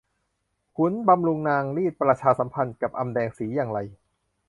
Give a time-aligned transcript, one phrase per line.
[0.75, 3.79] ขุนบำรุงราชรีดประชาสัมพันกับอำแดงสีอย่างไร